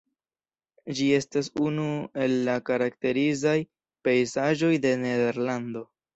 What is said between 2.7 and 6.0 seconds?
karakterizaj pejzaĝoj de Nederlando.